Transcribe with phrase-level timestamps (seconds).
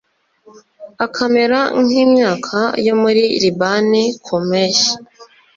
[1.05, 4.91] akamera nk'imyaka yo muri libani ku mpeshyi